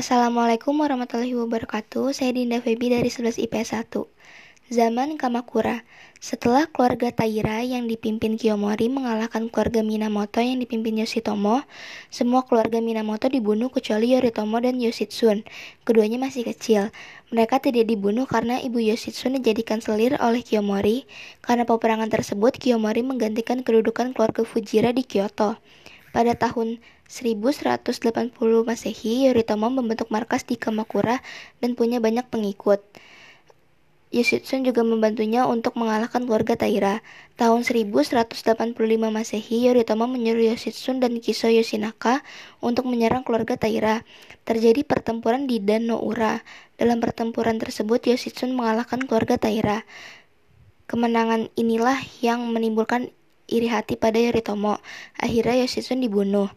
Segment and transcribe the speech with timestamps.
[0.00, 2.16] Assalamualaikum warahmatullahi wabarakatuh.
[2.16, 4.08] Saya Dinda Febi dari 11 IPS 1.
[4.72, 5.84] Zaman Kamakura.
[6.16, 11.68] Setelah keluarga Taira yang dipimpin Kiyomori mengalahkan keluarga Minamoto yang dipimpin Yoshitomo,
[12.08, 15.44] semua keluarga Minamoto dibunuh kecuali Yoritomo dan Yoshitsun.
[15.84, 16.96] Keduanya masih kecil.
[17.28, 21.04] Mereka tidak dibunuh karena ibu Yoshitsun dijadikan selir oleh Kiyomori.
[21.44, 25.60] Karena peperangan tersebut, Kiyomori menggantikan kedudukan keluarga Fujira di Kyoto.
[26.10, 28.34] Pada tahun 1180
[28.66, 31.22] Masehi, Yoritomo membentuk markas di Kamakura
[31.62, 32.82] dan punya banyak pengikut.
[34.10, 36.98] Yoshitsun juga membantunya untuk mengalahkan keluarga Taira.
[37.38, 38.74] Tahun 1185
[39.06, 42.26] Masehi, Yoritomo menyuruh Yoshitsun dan Kiso Yoshinaka
[42.58, 44.02] untuk menyerang keluarga Taira.
[44.42, 46.42] Terjadi pertempuran di Dan Ura.
[46.74, 49.86] Dalam pertempuran tersebut, Yoshitsun mengalahkan keluarga Taira.
[50.90, 53.14] Kemenangan inilah yang menimbulkan
[53.50, 54.78] iri hati pada Yoritomo.
[55.18, 56.48] Akhirnya Yoshitsun dibunuh.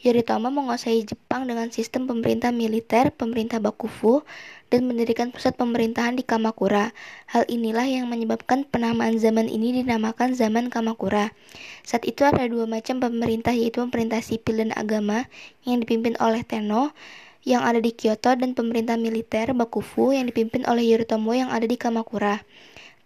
[0.00, 4.24] Yoritomo menguasai Jepang dengan sistem pemerintah militer, pemerintah Bakufu,
[4.72, 6.96] dan mendirikan pusat pemerintahan di Kamakura.
[7.28, 11.36] Hal inilah yang menyebabkan penamaan zaman ini dinamakan zaman Kamakura.
[11.84, 15.28] Saat itu ada dua macam pemerintah yaitu pemerintah sipil dan agama
[15.68, 16.96] yang dipimpin oleh Tenno
[17.44, 21.76] yang ada di Kyoto dan pemerintah militer Bakufu yang dipimpin oleh Yoritomo yang ada di
[21.76, 22.40] Kamakura.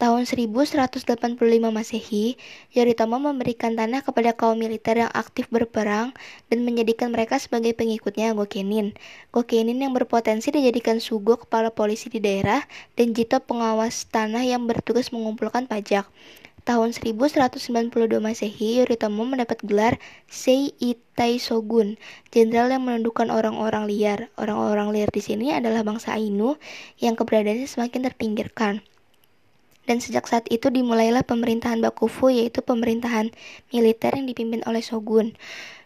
[0.04, 1.16] Tahun 1185
[1.72, 2.36] Masehi,
[2.76, 6.12] Yoritomo memberikan tanah kepada kaum militer yang aktif berperang
[6.52, 8.92] dan menjadikan mereka sebagai pengikutnya Gokenin.
[9.32, 12.68] Gokenin yang berpotensi dijadikan Sugo kepala polisi di daerah
[13.00, 16.04] dan Jito pengawas tanah yang bertugas mengumpulkan pajak.
[16.68, 17.88] Tahun 1192
[18.20, 19.96] Masehi, Yoritomo mendapat gelar
[20.28, 21.96] Sei Itai Shogun,
[22.28, 24.28] jenderal yang menundukkan orang-orang liar.
[24.36, 26.60] Orang-orang liar di sini adalah bangsa Ainu
[27.00, 28.84] yang keberadaannya semakin terpinggirkan
[29.84, 33.32] dan sejak saat itu dimulailah pemerintahan Bakufu yaitu pemerintahan
[33.72, 35.36] militer yang dipimpin oleh shogun.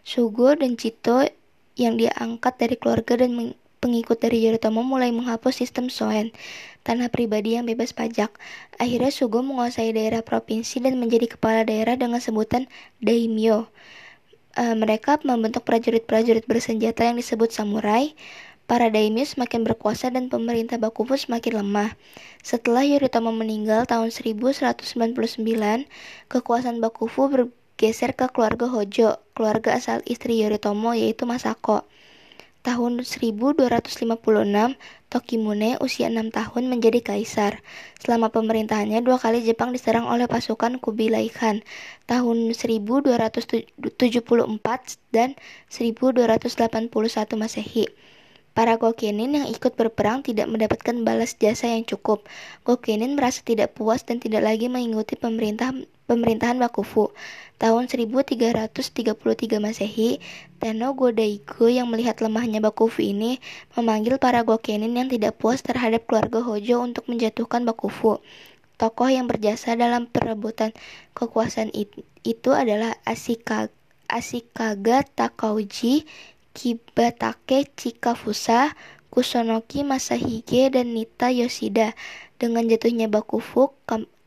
[0.07, 1.27] Sugo dan Chito
[1.75, 6.35] yang dia angkat dari keluarga dan pengikut dari Yoritomo mulai menghapus sistem Soen,
[6.83, 8.31] tanah pribadi yang bebas pajak.
[8.75, 12.67] Akhirnya Sugo menguasai daerah provinsi dan menjadi kepala daerah dengan sebutan
[12.99, 13.71] daimyo.
[14.59, 18.11] Uh, mereka membentuk prajurit-prajurit bersenjata yang disebut samurai.
[18.69, 21.97] Para daimyo semakin berkuasa dan pemerintah Bakufu semakin lemah.
[22.45, 25.89] Setelah Yoritomo meninggal tahun 1199,
[26.29, 31.89] kekuasaan Bakufu bergeser ke keluarga Hojo, keluarga asal istri Yoritomo yaitu Masako.
[32.61, 34.05] Tahun 1256,
[35.09, 37.65] Tokimune usia 6 tahun menjadi kaisar.
[37.97, 41.65] Selama pemerintahannya, dua kali Jepang diserang oleh pasukan Kubilai Khan,
[42.05, 43.81] tahun 1274
[45.09, 45.33] dan
[45.73, 47.89] 1281 Masehi.
[48.57, 52.27] Para Gokenin yang ikut berperang tidak mendapatkan balas jasa yang cukup.
[52.67, 55.71] Gokenin merasa tidak puas dan tidak lagi mengikuti pemerintah
[56.09, 57.13] pemerintahan Bakufu.
[57.61, 59.13] Tahun 1333
[59.61, 60.17] Masehi,
[60.57, 63.37] Tenno Godaigo yang melihat lemahnya Bakufu ini
[63.77, 68.17] memanggil para Gokenin yang tidak puas terhadap keluarga Hojo untuk menjatuhkan Bakufu.
[68.79, 70.71] Tokoh yang berjasa dalam perebutan
[71.11, 71.69] kekuasaan
[72.23, 72.95] itu adalah
[74.07, 76.07] Ashikaga Takauji
[76.51, 78.73] Kibatake Chikafusa,
[79.13, 81.93] Kusonoki Masahige, dan Nita Yoshida.
[82.39, 83.75] Dengan jatuhnya Bakufu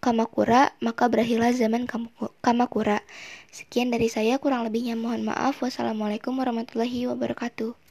[0.03, 1.88] Kamakura, maka berakhirlah zaman
[2.44, 3.03] Kamakura.
[3.50, 5.62] Sekian dari saya, kurang lebihnya mohon maaf.
[5.65, 7.81] Wassalamualaikum warahmatullahi wabarakatuh.